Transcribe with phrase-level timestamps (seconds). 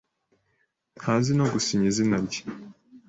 [0.99, 2.41] Ntazi no gusinya izina rye.